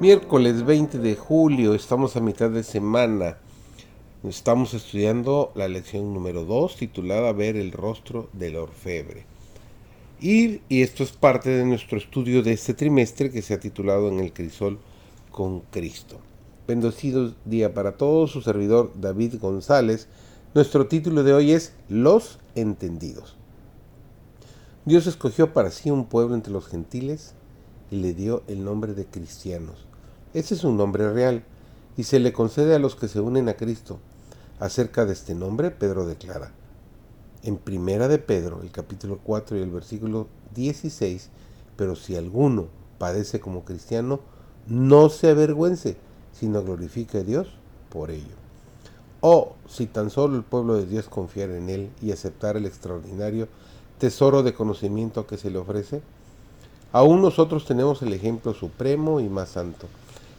Miércoles 0.00 0.64
20 0.64 0.98
de 1.00 1.16
julio, 1.16 1.74
estamos 1.74 2.14
a 2.14 2.20
mitad 2.20 2.50
de 2.50 2.62
semana. 2.62 3.38
Estamos 4.22 4.72
estudiando 4.72 5.50
la 5.56 5.66
lección 5.66 6.14
número 6.14 6.44
2 6.44 6.76
titulada 6.76 7.32
Ver 7.32 7.56
el 7.56 7.72
rostro 7.72 8.28
del 8.32 8.54
orfebre. 8.54 9.26
Y, 10.20 10.60
y, 10.68 10.82
esto 10.82 11.02
es 11.02 11.10
parte 11.10 11.50
de 11.50 11.64
nuestro 11.64 11.98
estudio 11.98 12.44
de 12.44 12.52
este 12.52 12.74
trimestre 12.74 13.32
que 13.32 13.42
se 13.42 13.54
ha 13.54 13.58
titulado 13.58 14.06
En 14.06 14.20
el 14.20 14.32
crisol 14.32 14.78
con 15.32 15.62
Cristo. 15.62 16.20
Bendecido 16.68 17.34
día 17.44 17.74
para 17.74 17.96
todos, 17.96 18.30
su 18.30 18.40
servidor 18.40 18.92
David 19.00 19.40
González. 19.40 20.06
Nuestro 20.54 20.86
título 20.86 21.24
de 21.24 21.32
hoy 21.32 21.50
es 21.50 21.72
Los 21.88 22.38
entendidos. 22.54 23.36
Dios 24.84 25.08
escogió 25.08 25.52
para 25.52 25.72
sí 25.72 25.90
un 25.90 26.04
pueblo 26.04 26.36
entre 26.36 26.52
los 26.52 26.68
gentiles 26.68 27.34
y 27.90 27.96
le 27.96 28.14
dio 28.14 28.44
el 28.46 28.64
nombre 28.64 28.94
de 28.94 29.04
cristianos 29.04 29.87
ese 30.34 30.54
es 30.54 30.64
un 30.64 30.76
nombre 30.76 31.10
real 31.12 31.42
y 31.96 32.04
se 32.04 32.20
le 32.20 32.32
concede 32.32 32.74
a 32.74 32.78
los 32.78 32.96
que 32.96 33.08
se 33.08 33.20
unen 33.20 33.48
a 33.48 33.54
Cristo. 33.54 33.98
Acerca 34.60 35.06
de 35.06 35.12
este 35.14 35.34
nombre, 35.34 35.70
Pedro 35.70 36.06
declara, 36.06 36.52
en 37.42 37.56
Primera 37.56 38.08
de 38.08 38.18
Pedro, 38.18 38.60
el 38.62 38.70
capítulo 38.70 39.20
4 39.24 39.56
y 39.56 39.62
el 39.62 39.70
versículo 39.70 40.26
16, 40.54 41.30
pero 41.76 41.96
si 41.96 42.16
alguno 42.16 42.66
padece 42.98 43.40
como 43.40 43.64
cristiano, 43.64 44.20
no 44.66 45.08
se 45.08 45.30
avergüence, 45.30 45.96
sino 46.32 46.62
glorifique 46.62 47.18
a 47.18 47.22
Dios 47.22 47.48
por 47.88 48.10
ello. 48.10 48.36
O 49.20 49.54
si 49.66 49.86
tan 49.86 50.10
solo 50.10 50.36
el 50.36 50.44
pueblo 50.44 50.74
de 50.74 50.86
Dios 50.86 51.08
confiara 51.08 51.56
en 51.56 51.70
Él 51.70 51.90
y 52.02 52.12
aceptar 52.12 52.56
el 52.56 52.66
extraordinario 52.66 53.48
tesoro 53.98 54.42
de 54.42 54.54
conocimiento 54.54 55.26
que 55.26 55.38
se 55.38 55.50
le 55.50 55.58
ofrece, 55.58 56.02
aún 56.92 57.22
nosotros 57.22 57.64
tenemos 57.64 58.02
el 58.02 58.12
ejemplo 58.12 58.52
supremo 58.52 59.20
y 59.20 59.28
más 59.28 59.50
santo 59.50 59.88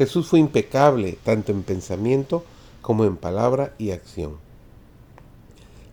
Jesús 0.00 0.28
fue 0.28 0.38
impecable 0.38 1.18
tanto 1.24 1.52
en 1.52 1.62
pensamiento 1.62 2.42
como 2.80 3.04
en 3.04 3.18
palabra 3.18 3.74
y 3.76 3.90
acción. 3.90 4.38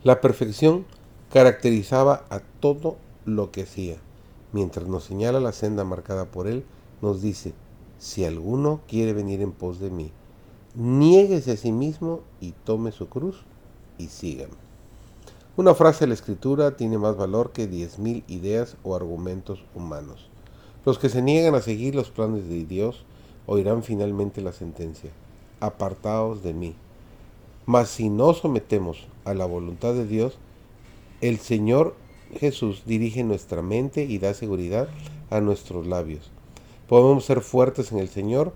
La 0.02 0.22
perfección 0.22 0.86
caracterizaba 1.30 2.24
a 2.30 2.40
todo 2.40 2.96
lo 3.26 3.50
que 3.50 3.64
hacía. 3.64 3.98
Mientras 4.54 4.86
nos 4.86 5.04
señala 5.04 5.40
la 5.40 5.52
senda 5.52 5.84
marcada 5.84 6.24
por 6.24 6.46
él, 6.46 6.64
nos 7.02 7.20
dice, 7.20 7.52
si 7.98 8.24
alguno 8.24 8.80
quiere 8.88 9.12
venir 9.12 9.42
en 9.42 9.52
pos 9.52 9.78
de 9.78 9.90
mí, 9.90 10.10
niéguese 10.74 11.52
a 11.52 11.56
sí 11.58 11.70
mismo 11.70 12.22
y 12.40 12.52
tome 12.64 12.92
su 12.92 13.10
cruz 13.10 13.42
y 13.98 14.06
sígame. 14.06 14.54
Una 15.58 15.74
frase 15.74 16.04
de 16.04 16.06
la 16.06 16.14
escritura 16.14 16.78
tiene 16.78 16.96
más 16.96 17.14
valor 17.14 17.52
que 17.52 17.66
diez 17.66 17.98
mil 17.98 18.24
ideas 18.26 18.78
o 18.84 18.96
argumentos 18.96 19.62
humanos. 19.74 20.30
Los 20.86 20.98
que 20.98 21.10
se 21.10 21.20
niegan 21.20 21.54
a 21.54 21.60
seguir 21.60 21.94
los 21.94 22.08
planes 22.08 22.48
de 22.48 22.64
Dios 22.64 23.04
oirán 23.48 23.82
finalmente 23.82 24.42
la 24.42 24.52
sentencia, 24.52 25.10
apartaos 25.58 26.42
de 26.42 26.52
mí. 26.52 26.74
Mas 27.64 27.88
si 27.88 28.10
no 28.10 28.34
sometemos 28.34 29.08
a 29.24 29.32
la 29.32 29.46
voluntad 29.46 29.94
de 29.94 30.06
Dios, 30.06 30.38
el 31.22 31.38
Señor 31.38 31.96
Jesús 32.38 32.82
dirige 32.84 33.24
nuestra 33.24 33.62
mente 33.62 34.04
y 34.04 34.18
da 34.18 34.34
seguridad 34.34 34.88
a 35.30 35.40
nuestros 35.40 35.86
labios. 35.86 36.30
Podemos 36.88 37.24
ser 37.24 37.40
fuertes 37.40 37.90
en 37.90 37.98
el 37.98 38.10
Señor 38.10 38.52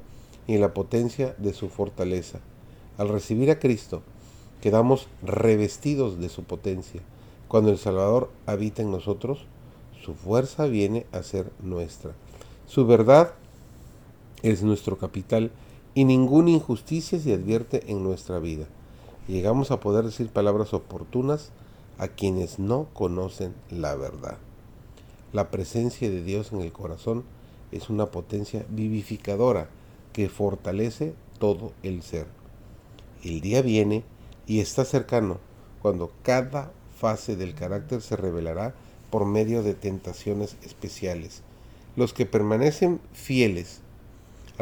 y 0.47 0.55
en 0.55 0.61
la 0.61 0.75
potencia 0.75 1.35
de 1.39 1.55
su 1.55 1.71
fortaleza. 1.71 2.41
Al 2.99 3.09
recibir 3.09 3.51
a 3.51 3.59
Cristo, 3.59 4.03
quedamos 4.61 5.09
revestidos 5.23 6.21
de 6.21 6.29
su 6.29 6.45
potencia. 6.45 7.01
Cuando 7.49 7.71
el 7.71 7.79
Salvador 7.79 8.31
habita 8.45 8.83
en 8.83 8.91
nosotros, 8.91 9.47
su 10.05 10.13
fuerza 10.13 10.67
viene 10.67 11.07
a 11.13 11.23
ser 11.23 11.51
nuestra. 11.63 12.13
Su 12.67 12.87
verdad 12.87 13.35
es 14.43 14.63
nuestro 14.63 14.99
capital 14.99 15.51
y 15.95 16.05
ninguna 16.05 16.51
injusticia 16.51 17.19
se 17.19 17.35
advierte 17.35 17.85
en 17.91 18.03
nuestra 18.03 18.39
vida. 18.39 18.67
Llegamos 19.29 19.71
a 19.71 19.81
poder 19.81 20.05
decir 20.05 20.29
palabras 20.29 20.75
oportunas 20.75 21.51
a 21.99 22.09
quienes 22.09 22.59
no 22.59 22.89
conocen 22.93 23.55
la 23.71 23.95
verdad. 23.95 24.39
La 25.33 25.51
presencia 25.51 26.11
de 26.11 26.23
Dios 26.23 26.53
en 26.53 26.61
el 26.61 26.73
corazón 26.73 27.25
es 27.71 27.89
una 27.89 28.07
potencia 28.07 28.67
vivificadora 28.69 29.69
que 30.13 30.29
fortalece 30.29 31.15
todo 31.39 31.73
el 31.83 32.03
ser. 32.03 32.27
El 33.23 33.41
día 33.41 33.63
viene 33.63 34.03
y 34.47 34.61
está 34.61 34.85
cercano 34.85 35.39
cuando 35.81 36.11
cada 36.23 36.73
fase 36.97 37.37
del 37.37 37.55
carácter 37.55 38.03
se 38.03 38.17
revelará 38.17 38.75
por 39.11 39.25
medio 39.25 39.63
de 39.63 39.75
tentaciones 39.75 40.57
especiales. 40.65 41.43
Los 41.97 42.13
que 42.13 42.27
permanecen 42.27 43.01
fieles 43.13 43.82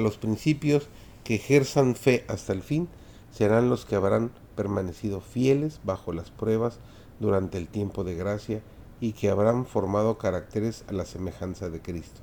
los 0.01 0.19
principios 0.19 0.89
que 1.25 1.37
ejerzan 1.37 1.95
fe 1.95 2.25
hasta 2.29 2.53
el 2.53 2.63
fin 2.63 2.89
serán 3.31 3.71
los 3.71 3.85
que 3.85 3.97
habrán 3.97 4.31
permanecido 4.57 5.21
fieles 5.21 5.81
bajo 5.85 6.13
las 6.13 6.31
pruebas 6.31 6.79
durante 7.21 7.59
el 7.59 7.69
tiempo 7.69 8.05
de 8.05 8.15
gracia 8.15 8.63
y 9.01 9.13
que 9.13 9.31
habrán 9.31 9.67
formado 9.67 10.19
caracteres 10.19 10.85
a 10.89 10.93
la 10.93 11.05
semejanza 11.05 11.71
de 11.71 11.81
Cristo. 11.81 12.21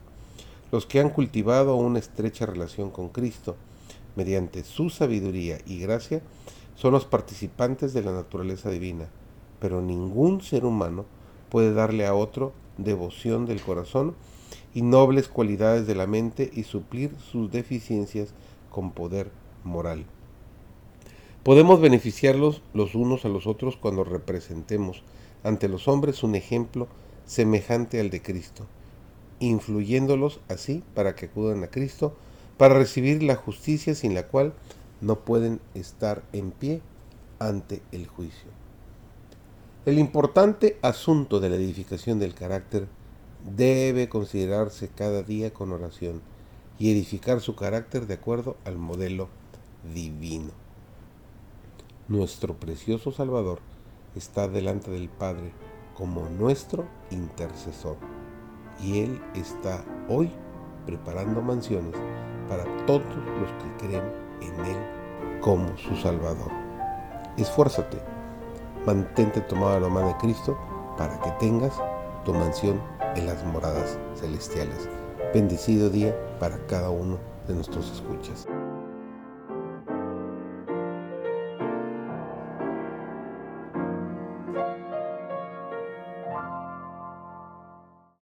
Los 0.71 0.85
que 0.85 0.99
han 0.99 1.09
cultivado 1.09 1.75
una 1.75 1.99
estrecha 1.99 2.45
relación 2.45 2.91
con 2.91 3.09
Cristo 3.09 3.55
mediante 4.15 4.63
su 4.63 4.89
sabiduría 4.89 5.59
y 5.65 5.79
gracia 5.79 6.21
son 6.75 6.91
los 6.91 7.05
participantes 7.05 7.93
de 7.93 8.03
la 8.03 8.11
naturaleza 8.11 8.69
divina, 8.69 9.07
pero 9.59 9.81
ningún 9.81 10.41
ser 10.41 10.65
humano 10.65 11.05
puede 11.49 11.73
darle 11.73 12.05
a 12.05 12.13
otro 12.13 12.53
devoción 12.77 13.45
del 13.45 13.61
corazón 13.61 14.15
y 14.77 14.83
nobles 14.83 15.27
cualidades 15.27 15.87
de 15.87 15.95
la 15.95 16.05
mente 16.05 16.51
y 16.53 16.61
suplir 16.61 17.09
sus 17.31 17.49
deficiencias 17.49 18.29
con 18.69 18.91
poder 18.91 19.31
moral. 19.63 20.05
Podemos 21.41 21.81
beneficiarlos 21.81 22.61
los 22.75 22.93
unos 22.93 23.25
a 23.25 23.29
los 23.29 23.47
otros 23.47 23.75
cuando 23.75 24.03
representemos 24.03 25.01
ante 25.43 25.67
los 25.67 25.87
hombres 25.87 26.21
un 26.21 26.35
ejemplo 26.35 26.87
semejante 27.25 27.99
al 27.99 28.11
de 28.11 28.21
Cristo, 28.21 28.67
influyéndolos 29.39 30.41
así 30.47 30.83
para 30.93 31.15
que 31.15 31.25
acudan 31.25 31.63
a 31.63 31.71
Cristo 31.71 32.15
para 32.57 32.77
recibir 32.77 33.23
la 33.23 33.35
justicia 33.35 33.95
sin 33.95 34.13
la 34.13 34.27
cual 34.27 34.53
no 35.01 35.21
pueden 35.21 35.59
estar 35.73 36.21
en 36.33 36.51
pie 36.51 36.81
ante 37.39 37.81
el 37.91 38.05
juicio. 38.05 38.51
El 39.87 39.97
importante 39.97 40.77
asunto 40.83 41.39
de 41.39 41.49
la 41.49 41.55
edificación 41.55 42.19
del 42.19 42.35
carácter 42.35 42.87
debe 43.45 44.09
considerarse 44.09 44.89
cada 44.89 45.23
día 45.23 45.53
con 45.53 45.71
oración 45.71 46.21
y 46.79 46.91
edificar 46.91 47.41
su 47.41 47.55
carácter 47.55 48.07
de 48.07 48.15
acuerdo 48.15 48.57
al 48.65 48.77
modelo 48.77 49.29
divino. 49.93 50.51
Nuestro 52.07 52.55
precioso 52.55 53.11
Salvador 53.11 53.59
está 54.15 54.47
delante 54.47 54.91
del 54.91 55.09
Padre 55.09 55.51
como 55.95 56.29
nuestro 56.29 56.87
intercesor 57.11 57.97
y 58.81 58.99
Él 58.99 59.21
está 59.33 59.83
hoy 60.07 60.31
preparando 60.85 61.41
mansiones 61.41 61.95
para 62.47 62.63
todos 62.85 63.15
los 63.41 63.51
que 63.51 63.87
creen 63.87 64.03
en 64.41 64.65
Él 64.65 64.77
como 65.41 65.75
su 65.77 65.95
Salvador. 65.97 66.51
Esfuérzate, 67.37 67.97
mantente 68.85 69.41
tomado 69.41 69.77
a 69.77 69.79
la 69.79 69.89
mano 69.89 70.07
de 70.09 70.17
Cristo 70.17 70.57
para 70.97 71.19
que 71.19 71.31
tengas 71.39 71.73
tu 72.27 72.33
mansión 72.33 72.83
en 73.15 73.25
las 73.25 73.41
moradas 73.45 73.97
celestiales. 74.19 74.89
Bendecido 75.33 75.89
día 75.89 76.13
para 76.39 76.57
cada 76.67 76.89
uno 76.89 77.17
de 77.47 77.53
nuestros 77.55 77.89
escuchas. 77.89 78.46